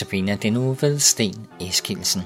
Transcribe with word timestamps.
Notabene 0.00 0.36
den 0.36 0.52
nu 0.52 0.72
ved 0.72 0.98
Sten 0.98 1.46
Eskilsen. 1.60 2.20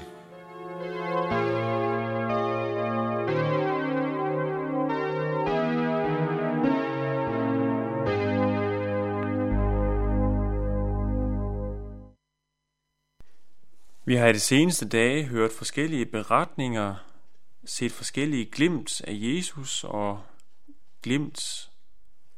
Vi 14.05 14.15
har 14.15 14.27
i 14.27 14.33
de 14.33 14.39
seneste 14.39 14.87
dage 14.87 15.23
hørt 15.23 15.51
forskellige 15.51 16.05
beretninger, 16.05 16.95
set 17.65 17.91
forskellige 17.91 18.45
glimt 18.45 19.01
af 19.01 19.13
Jesus 19.13 19.83
og 19.83 20.21
glimt 21.01 21.69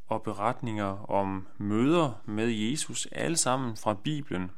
og 0.08 0.24
beretninger 0.24 1.10
om 1.12 1.48
møder 1.58 2.22
med 2.26 2.48
Jesus, 2.48 3.08
alle 3.12 3.38
sammen 3.38 3.78
fra 3.78 3.94
Bibelen. 4.04 4.52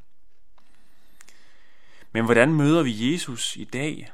Men 2.12 2.26
hvordan 2.26 2.54
møder 2.54 2.84
vi 2.84 3.14
Jesus 3.14 3.56
i 3.56 3.64
dag? 3.64 4.12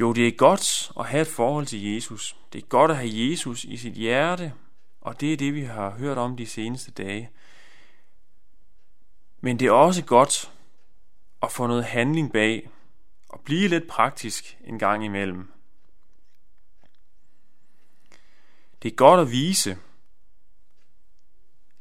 Jo, 0.00 0.12
det 0.12 0.28
er 0.28 0.36
godt 0.36 0.92
at 0.98 1.06
have 1.06 1.22
et 1.22 1.28
forhold 1.28 1.66
til 1.66 1.94
Jesus. 1.94 2.36
Det 2.52 2.62
er 2.62 2.66
godt 2.66 2.90
at 2.90 2.96
have 2.96 3.30
Jesus 3.30 3.64
i 3.64 3.76
sit 3.76 3.94
hjerte, 3.94 4.52
og 5.00 5.20
det 5.20 5.32
er 5.32 5.36
det, 5.36 5.54
vi 5.54 5.62
har 5.62 5.90
hørt 5.90 6.18
om 6.18 6.36
de 6.36 6.46
seneste 6.46 6.90
dage. 6.92 7.30
Men 9.40 9.58
det 9.58 9.66
er 9.66 9.72
også 9.72 10.04
godt 10.04 10.52
at 11.42 11.52
få 11.52 11.66
noget 11.66 11.84
handling 11.84 12.32
bag 12.32 12.70
og 13.28 13.40
blive 13.40 13.68
lidt 13.68 13.88
praktisk 13.88 14.58
en 14.64 14.78
gang 14.78 15.04
imellem. 15.04 15.52
Det 18.82 18.92
er 18.92 18.96
godt 18.96 19.20
at 19.20 19.30
vise, 19.30 19.78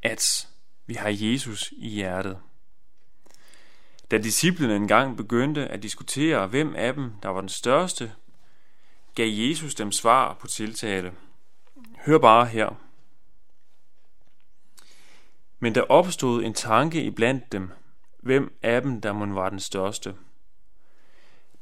at 0.02 0.48
vi 0.86 0.94
har 0.94 1.10
Jesus 1.10 1.74
i 1.78 1.90
hjertet. 1.90 2.42
Da 4.12 4.18
disciplene 4.18 4.76
engang 4.76 5.18
begyndte 5.18 5.68
at 5.68 5.84
diskutere, 5.84 6.48
hvem 6.48 6.76
af 6.76 6.94
dem, 6.94 7.14
der 7.24 7.30
var 7.30 7.40
den 7.40 7.50
største, 7.50 8.14
gav 9.16 9.28
Jesus 9.30 9.76
dem 9.76 9.92
svar 9.92 10.34
på 10.34 10.48
tiltale. 10.48 11.14
Hør 12.06 12.18
bare 12.18 12.46
her. 12.46 12.82
Men 15.60 15.76
der 15.76 15.82
opstod 15.82 16.44
en 16.44 16.54
tanke 16.54 17.04
iblandt 17.04 17.52
dem, 17.52 17.72
hvem 18.22 18.58
af 18.62 18.82
dem, 18.82 19.02
der 19.02 19.14
må 19.14 19.26
var 19.26 19.50
den 19.50 19.60
største. 19.60 20.16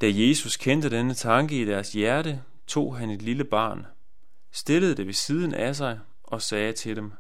Da 0.02 0.07
Jesus 0.11 0.57
kendte 0.57 0.89
denne 0.89 1.13
tanke 1.13 1.61
i 1.61 1.66
deres 1.66 1.94
hjerte, 1.94 2.44
tog 2.67 2.97
han 2.97 3.09
et 3.09 3.22
lille 3.22 3.44
barn, 3.44 3.85
stillede 4.52 4.95
det 4.95 5.07
ved 5.07 5.13
siden 5.13 5.53
af 5.53 5.75
sig 5.75 6.00
og 6.23 6.41
sagde 6.41 6.73
til 6.73 6.95
dem, 6.95 7.11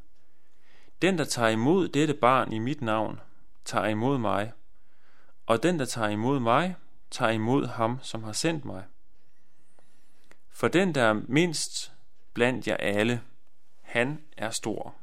Den, 1.01 1.17
der 1.17 1.23
tager 1.23 1.49
imod 1.49 1.87
dette 1.87 2.13
barn 2.13 2.53
i 2.53 2.59
mit 2.59 2.81
navn, 2.81 3.19
tager 3.65 3.87
imod 3.87 4.17
mig, 4.17 4.51
og 5.45 5.63
den, 5.63 5.79
der 5.79 5.85
tager 5.85 6.09
imod 6.09 6.39
mig, 6.39 6.75
tager 7.11 7.31
imod 7.31 7.67
ham, 7.67 7.99
som 8.01 8.23
har 8.23 8.33
sendt 8.33 8.65
mig. 8.65 8.85
For 10.49 10.67
den, 10.67 10.95
der 10.95 11.03
er 11.03 11.21
mindst 11.27 11.93
blandt 12.33 12.67
jer 12.67 12.77
alle, 12.77 13.21
han 13.81 14.23
er 14.37 14.49
stor. 14.49 14.95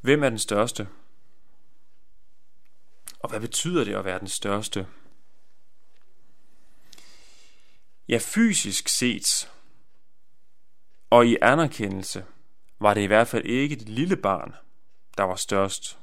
Hvem 0.00 0.22
er 0.22 0.28
den 0.28 0.38
største? 0.38 0.88
Og 3.18 3.28
hvad 3.28 3.40
betyder 3.40 3.84
det 3.84 3.94
at 3.94 4.04
være 4.04 4.18
den 4.18 4.28
største? 4.28 4.86
Ja, 8.08 8.18
fysisk 8.22 8.88
set 8.88 9.50
og 11.10 11.26
i 11.26 11.36
anerkendelse 11.42 12.24
var 12.78 12.94
det 12.94 13.00
i 13.00 13.06
hvert 13.06 13.28
fald 13.28 13.44
ikke 13.44 13.76
det 13.76 13.88
lille 13.88 14.16
barn, 14.16 14.54
der 15.16 15.22
var 15.22 15.36
størst. 15.36 15.98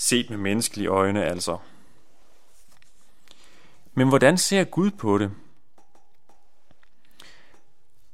Set 0.00 0.30
med 0.30 0.38
menneskelige 0.38 0.88
øjne 0.88 1.24
altså. 1.24 1.58
Men 3.94 4.08
hvordan 4.08 4.38
ser 4.38 4.64
Gud 4.64 4.90
på 4.90 5.18
det? 5.18 5.32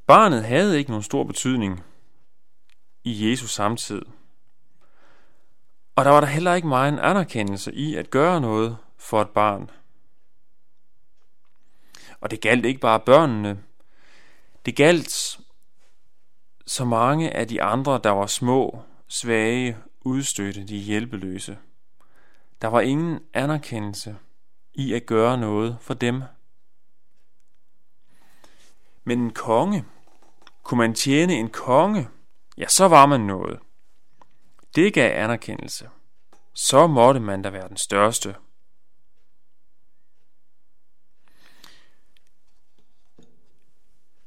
Barnet 0.07 0.45
havde 0.45 0.79
ikke 0.79 0.91
nogen 0.91 1.03
stor 1.03 1.25
betydning 1.25 1.85
i 3.05 3.31
Jesus 3.31 3.55
samtid. 3.55 4.03
Og 5.97 6.05
der 6.05 6.11
var 6.11 6.21
der 6.21 6.27
heller 6.27 6.55
ikke 6.55 6.69
meget 6.69 6.93
en 6.93 6.99
anerkendelse 6.99 7.75
i 7.75 7.97
at 7.97 8.11
gøre 8.11 8.41
noget 8.41 8.77
for 8.97 9.23
et 9.23 9.31
barn. 9.31 9.71
Og 12.21 12.31
det 12.31 12.41
galt 12.41 12.65
ikke 12.65 12.81
bare 12.81 13.01
børnene. 13.01 13.63
Det 14.67 14.77
galt 14.77 15.39
så 16.67 16.85
mange 16.85 17.31
af 17.37 17.49
de 17.49 17.63
andre, 17.63 18.01
der 18.05 18.11
var 18.11 18.27
små, 18.27 18.83
svage, 19.09 19.77
udstødte, 20.01 20.67
de 20.67 20.77
hjælpeløse. 20.77 21.59
Der 22.65 22.71
var 22.71 22.81
ingen 22.81 23.21
anerkendelse 23.35 24.17
i 24.75 24.93
at 24.93 25.07
gøre 25.07 25.39
noget 25.39 25.79
for 25.81 25.95
dem. 25.95 26.23
Men 29.05 29.21
en 29.21 29.33
konge, 29.33 29.85
kunne 30.63 30.79
man 30.79 30.95
tjene 30.95 31.35
en 31.35 31.51
konge, 31.51 32.09
ja, 32.59 32.69
så 32.69 32.89
var 32.89 33.07
man 33.07 33.21
noget. 33.21 33.61
Det 34.75 34.95
gav 34.95 35.25
anerkendelse. 35.25 35.91
Så 36.55 36.87
måtte 36.87 37.21
man 37.21 37.43
da 37.43 37.51
være 37.51 37.69
den 37.69 37.77
største. 37.77 38.37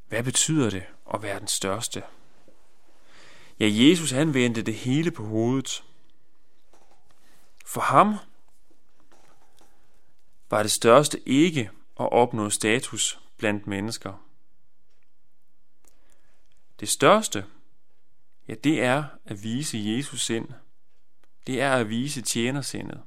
Hvad 0.07 0.23
betyder 0.23 0.69
det 0.69 0.85
at 1.13 1.21
være 1.21 1.39
den 1.39 1.47
største? 1.47 2.03
Ja, 3.59 3.69
Jesus 3.69 4.11
han 4.11 4.33
vendte 4.33 4.61
det 4.61 4.75
hele 4.75 5.11
på 5.11 5.25
hovedet. 5.25 5.83
For 7.77 7.81
ham 7.81 8.15
var 10.49 10.61
det 10.61 10.71
største 10.71 11.29
ikke 11.29 11.71
at 11.99 12.11
opnå 12.11 12.49
status 12.49 13.19
blandt 13.37 13.67
mennesker. 13.67 14.27
Det 16.79 16.89
største, 16.89 17.45
ja, 18.47 18.53
det 18.53 18.83
er 18.83 19.03
at 19.25 19.43
vise 19.43 19.77
Jesus 19.77 20.25
sind. 20.25 20.47
Det 21.47 21.61
er 21.61 21.73
at 21.73 21.89
vise 21.89 22.21
tjenersindet. 22.21 23.03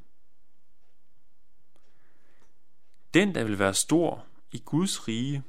Den, 3.15 3.35
der 3.35 3.45
vil 3.45 3.59
være 3.59 3.75
stor 3.75 4.27
i 4.53 4.63
Guds 4.65 5.09
rige, 5.09 5.43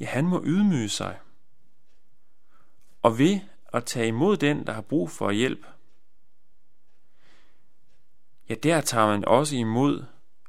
ja, 0.00 0.06
han 0.06 0.26
må 0.26 0.42
ydmyge 0.44 0.88
sig. 0.88 1.20
Og 3.02 3.18
ved 3.18 3.40
at 3.72 3.84
tage 3.84 4.08
imod 4.08 4.36
den, 4.36 4.66
der 4.66 4.72
har 4.72 4.82
brug 4.82 5.10
for 5.10 5.30
hjælp, 5.30 5.66
ja, 8.48 8.54
der 8.54 8.80
tager 8.80 9.06
man 9.06 9.24
også 9.24 9.56
imod 9.56 10.04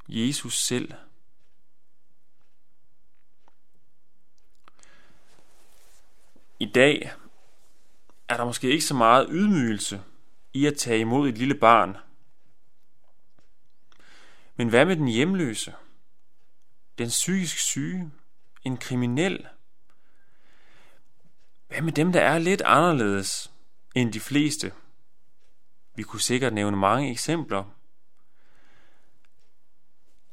Jesus 0.08 0.64
selv. 0.64 0.94
I 6.60 6.66
dag 6.66 7.12
er 8.28 8.38
der 8.38 8.46
måske 8.46 8.70
ikke 8.70 8.86
så 8.86 8.94
meget 8.94 9.28
ydmygelse 9.32 10.04
i 10.54 10.66
at 10.66 10.78
tage 10.78 11.00
imod 11.00 11.30
et 11.30 11.38
lille 11.38 11.56
barn. 11.56 11.98
Men 14.56 14.70
hvad 14.70 14.86
med 14.86 14.96
den 14.96 15.08
hjemløse? 15.08 15.74
Den 16.98 17.08
psykisk 17.08 17.58
syge? 17.58 18.12
En 18.64 18.78
kriminel? 18.78 19.48
Hvad 21.68 21.82
med 21.82 21.92
dem, 21.92 22.12
der 22.12 22.22
er 22.22 22.40
lidt 22.40 22.62
anderledes 22.62 23.52
end 23.96 24.14
de 24.14 24.20
fleste? 24.20 24.74
Vi 25.96 26.04
kunne 26.04 26.22
sikkert 26.22 26.54
nævne 26.54 26.78
mange 26.78 27.12
eksempler 27.12 27.77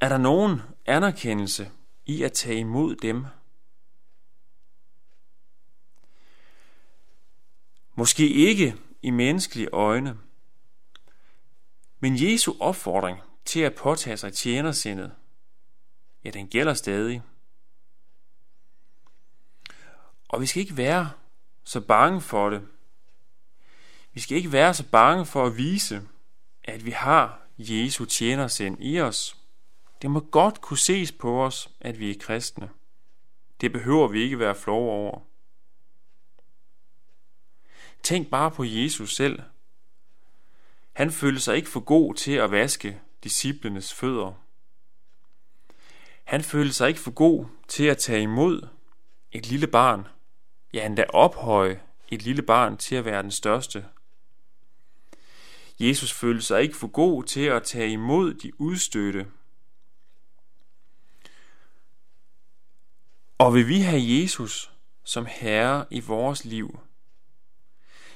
er 0.05 0.09
der 0.09 0.17
nogen 0.17 0.61
anerkendelse 0.85 1.71
i 2.05 2.23
at 2.23 2.33
tage 2.33 2.59
imod 2.59 2.95
dem? 2.95 3.25
Måske 7.95 8.29
ikke 8.29 8.75
i 9.01 9.09
menneskelige 9.09 9.69
øjne, 9.69 10.17
men 11.99 12.21
Jesu 12.21 12.53
opfordring 12.59 13.19
til 13.45 13.59
at 13.59 13.75
påtage 13.75 14.17
sig 14.17 14.33
tjenersindet, 14.33 15.15
ja, 16.23 16.29
den 16.29 16.47
gælder 16.47 16.73
stadig. 16.73 17.21
Og 20.27 20.41
vi 20.41 20.45
skal 20.45 20.61
ikke 20.61 20.77
være 20.77 21.11
så 21.63 21.81
bange 21.81 22.21
for 22.21 22.49
det. 22.49 22.67
Vi 24.13 24.19
skal 24.19 24.37
ikke 24.37 24.51
være 24.51 24.73
så 24.73 24.89
bange 24.89 25.25
for 25.25 25.45
at 25.45 25.57
vise, 25.57 26.07
at 26.63 26.85
vi 26.85 26.91
har 26.91 27.41
Jesu 27.57 28.05
tjenersind 28.05 28.77
i 28.83 28.99
os. 28.99 29.44
Det 30.01 30.11
må 30.11 30.19
godt 30.19 30.61
kunne 30.61 30.77
ses 30.77 31.11
på 31.11 31.43
os, 31.43 31.69
at 31.79 31.99
vi 31.99 32.11
er 32.11 32.19
kristne. 32.19 32.69
Det 33.61 33.71
behøver 33.71 34.07
vi 34.07 34.21
ikke 34.21 34.39
være 34.39 34.55
flove 34.55 34.91
over. 34.91 35.19
Tænk 38.03 38.29
bare 38.29 38.51
på 38.51 38.63
Jesus 38.63 39.15
selv. 39.15 39.39
Han 40.93 41.11
følte 41.11 41.41
sig 41.41 41.55
ikke 41.55 41.69
for 41.69 41.79
god 41.79 42.13
til 42.13 42.31
at 42.31 42.51
vaske 42.51 43.01
disciplenes 43.23 43.93
fødder. 43.93 44.33
Han 46.23 46.43
følte 46.43 46.73
sig 46.73 46.87
ikke 46.87 46.99
for 46.99 47.11
god 47.11 47.45
til 47.67 47.83
at 47.83 47.97
tage 47.97 48.21
imod 48.21 48.67
et 49.31 49.47
lille 49.47 49.67
barn, 49.67 50.07
ja 50.73 50.85
endda 50.85 51.05
ophøje 51.09 51.81
et 52.09 52.21
lille 52.21 52.41
barn 52.41 52.77
til 52.77 52.95
at 52.95 53.05
være 53.05 53.23
den 53.23 53.31
største. 53.31 53.85
Jesus 55.79 56.13
følte 56.13 56.41
sig 56.41 56.61
ikke 56.61 56.75
for 56.75 56.87
god 56.87 57.23
til 57.23 57.45
at 57.45 57.63
tage 57.63 57.89
imod 57.89 58.33
de 58.33 58.61
udstødte. 58.61 59.27
Og 63.37 63.53
vil 63.53 63.67
vi 63.67 63.79
have 63.79 64.01
Jesus 64.21 64.71
som 65.03 65.25
herre 65.25 65.85
i 65.91 65.99
vores 65.99 66.45
liv, 66.45 66.79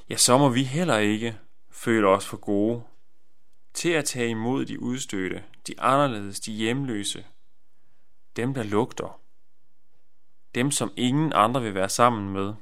ja, 0.09 0.17
så 0.17 0.37
må 0.37 0.49
vi 0.49 0.63
heller 0.63 0.97
ikke 0.97 1.39
føle 1.69 2.07
os 2.07 2.25
for 2.25 2.37
gode 2.37 2.83
til 3.73 3.89
at 3.89 4.05
tage 4.05 4.29
imod 4.29 4.65
de 4.65 4.81
udstødte, 4.81 5.43
de 5.67 5.81
anderledes, 5.81 6.39
de 6.39 6.51
hjemløse, 6.51 7.25
dem 8.35 8.53
der 8.53 8.63
lugter, 8.63 9.21
dem 10.55 10.71
som 10.71 10.93
ingen 10.97 11.33
andre 11.33 11.61
vil 11.61 11.73
være 11.73 11.89
sammen 11.89 12.29
med. 12.29 12.53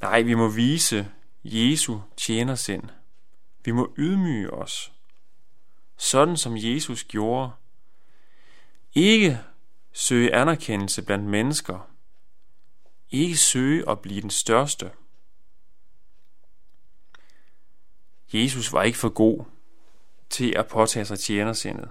Nej, 0.00 0.22
vi 0.22 0.34
må 0.34 0.48
vise 0.48 1.10
Jesu 1.44 1.98
tjenersind. 2.16 2.88
Vi 3.64 3.70
må 3.72 3.94
ydmyge 3.98 4.50
os, 4.50 4.92
sådan 5.96 6.36
som 6.36 6.56
Jesus 6.56 7.04
gjorde. 7.04 7.52
Ikke 8.94 9.40
søge 9.92 10.34
anerkendelse 10.34 11.02
blandt 11.02 11.24
mennesker. 11.24 11.90
Ikke 13.10 13.36
søge 13.36 13.90
at 13.90 14.00
blive 14.00 14.20
den 14.20 14.30
største. 14.30 14.92
Jesus 18.32 18.72
var 18.72 18.82
ikke 18.82 18.98
for 18.98 19.08
god 19.08 19.44
til 20.30 20.54
at 20.56 20.68
påtage 20.68 21.04
sig 21.04 21.18
tjenersindet. 21.18 21.88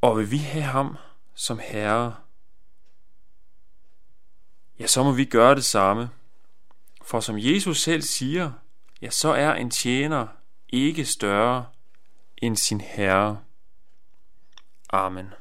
Og 0.00 0.18
vil 0.18 0.30
vi 0.30 0.36
have 0.36 0.64
ham 0.64 0.96
som 1.34 1.58
herre, 1.58 2.16
ja, 4.78 4.86
så 4.86 5.02
må 5.02 5.12
vi 5.12 5.24
gøre 5.24 5.54
det 5.54 5.64
samme. 5.64 6.10
For 7.02 7.20
som 7.20 7.38
Jesus 7.38 7.80
selv 7.80 8.02
siger, 8.02 8.52
ja, 9.00 9.10
så 9.10 9.28
er 9.28 9.54
en 9.54 9.70
tjener 9.70 10.26
ikke 10.68 11.04
større 11.04 11.66
end 12.42 12.58
sin 12.58 12.80
herre. 12.80 13.44
Amen. 14.88 15.34